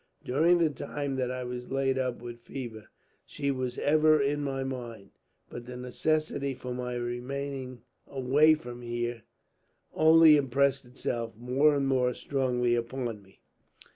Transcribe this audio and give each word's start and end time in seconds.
During 0.23 0.57
the 0.57 0.71
time 0.71 1.15
that 1.17 1.29
I 1.29 1.43
was 1.43 1.71
laid 1.71 1.99
up 1.99 2.23
with 2.23 2.41
fever, 2.41 2.87
she 3.23 3.51
was 3.51 3.77
ever 3.77 4.19
in 4.19 4.41
my 4.43 4.63
mind; 4.63 5.11
but 5.47 5.67
the 5.67 5.77
necessity 5.77 6.55
for 6.55 6.73
my 6.73 6.95
remaining 6.95 7.83
away 8.07 8.55
from 8.55 8.81
here 8.81 9.21
only 9.93 10.37
impressed 10.37 10.85
itself, 10.85 11.35
more 11.37 11.75
and 11.75 11.87
more 11.87 12.15
strongly, 12.15 12.73
upon 12.73 13.21
me. 13.21 13.41